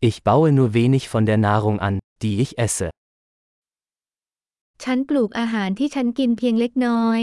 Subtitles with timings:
[0.00, 2.88] Ich baue nur wenig von der Nahrung an, die ich esse.
[4.84, 7.20] ฉันปลูกอาหารที่ฉันกินเพียงเล็กน้อย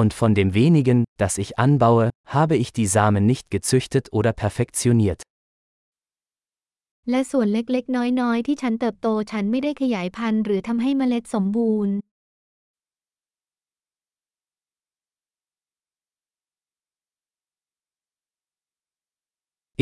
[0.00, 2.06] Und von dem wenigen, das ich anbaue,
[2.36, 5.20] habe ich die Samen nicht gezüchtet oder perfektioniert.
[7.10, 11.94] และส่วนเล็กๆ น้อยๆ ที่ฉันเติบโตฉันไม่ได้ขยายพันธุ์หรือทำให้เมล็ดสมบูรณ์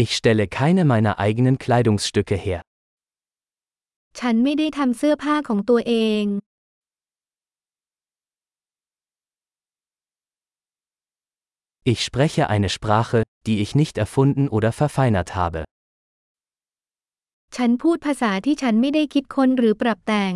[0.02, 2.62] Ich stelle keine meiner eigenen Kleidungsstücke her.
[4.20, 5.94] ฉันไม่ได้ทำเสื้อผ้าของตัวเอ
[6.24, 6.26] ง
[11.92, 15.62] Ich spreche eine Sprache, die ich nicht erfunden oder verfeinert habe.
[17.56, 20.34] ฉันพูดภาษาที่ฉันไม่ได้คิดค้นหรือปรับแต่ง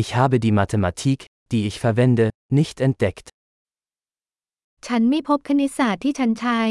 [0.00, 1.18] Ich habe die Mathematik,
[1.52, 2.26] die ich verwende,
[2.58, 3.26] nicht entdeckt.
[4.86, 6.62] ฉันไม่พบคณิตศาสตร์ที่ฉันใช้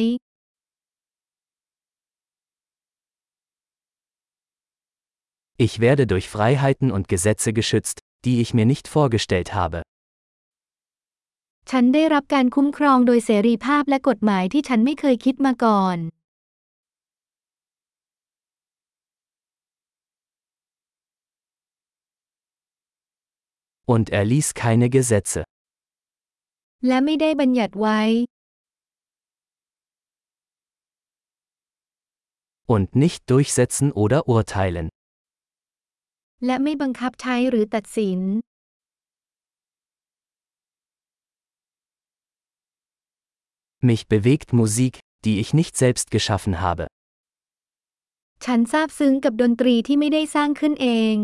[5.66, 9.80] Ich werde durch Freiheiten und Gesetze geschützt, die ich mir nicht vorgestellt habe.
[11.72, 15.98] ฉันได้รับการคุ้มครองโดยเสรีภาพและกฎหมายที่ฉันไม่เคยคิดมาก่อน
[23.94, 25.42] Und er ließ keine Gesetze.
[26.88, 28.02] และไม่ได้บัญญัติไว้
[32.74, 34.88] Und nicht durchsetzen oder urteilen.
[36.46, 38.20] และไม่บังคับใช้หรือตัดสิน
[43.90, 44.94] Mich bewegt Musik,
[45.26, 46.86] die ich nicht selbst geschaffen habe.
[48.46, 51.16] ฉันซาบซึ้งกับดนตรีที่ไม่ได้สร้างขึ้นเอง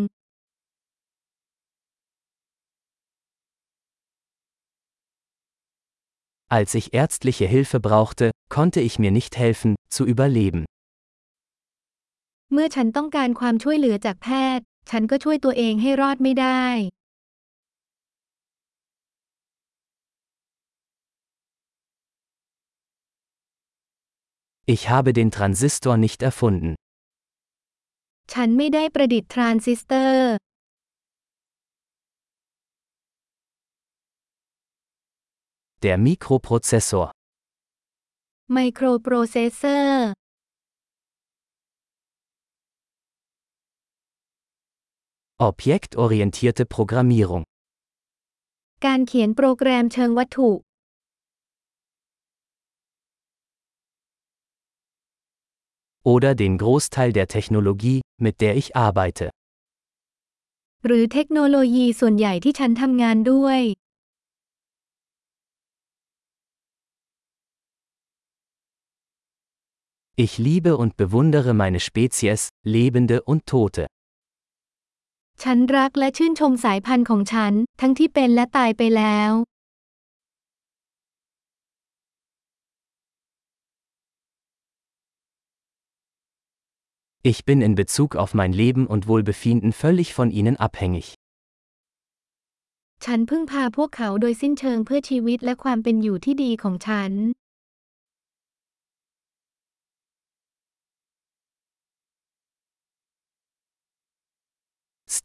[6.58, 10.64] Als ich ärztliche Hilfe brauchte, konnte ich mir nicht helfen, zu überleben.
[12.54, 16.66] เมื่อฉันต้องการความช่วยเหลือจากแพทย์ ฉันก็ช่วยตัวเองให้รอดไม่ได้
[24.74, 26.72] Ich habe den Transistor nicht erfunden.
[28.34, 30.32] ฉันไม่ได้ประดิษฐ์ทรานซิสเตอร์
[35.86, 37.06] Der Mikroprozessor.
[38.54, 40.08] ไมโครโปรเซสเซอร์
[45.50, 47.44] Objektorientierte Programmierung.
[48.86, 50.50] การเขียนโปรแกรมเชิงวัตถุ
[56.12, 59.28] Oder den Großteil der Technologie, mit der ich arbeite.
[60.86, 63.60] หรือเทคโนโลยีส่วนใหญ่ที่ฉันทำงานด้วย
[70.26, 73.88] Ich liebe und bewundere meine Spezies, Lebende und Tote.
[75.44, 79.32] ฉันรักและชื่นชมสายพันธุ์ของฉัน ทั้งที่เป็นและตายไปแล้ว
[87.32, 91.08] Ich bin in Bezug auf mein Leben und Wohlbefinden völlig von ihnen abhängig.
[93.06, 97.12] ฉันพึ่งพาพวกเขาโดยสิ้นเชิงเพื่อชีวิตและความเป็นอยู่ที่ดีของฉัน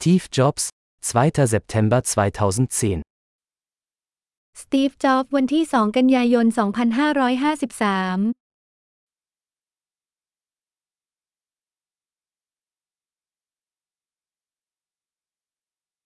[0.00, 0.70] Steve Jobs,
[1.02, 1.46] 2.
[1.46, 3.02] September 2010.
[4.60, 8.39] สตีฟ จ็อบส์วันที่ 2 กันยายน 2553